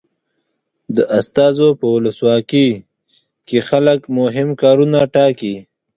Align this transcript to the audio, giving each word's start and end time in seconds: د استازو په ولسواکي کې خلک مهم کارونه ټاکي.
د 0.95 0.97
استازو 1.19 1.67
په 1.79 1.85
ولسواکي 1.95 2.67
کې 3.47 3.57
خلک 3.69 3.99
مهم 4.19 4.49
کارونه 4.61 4.99
ټاکي. 5.13 5.55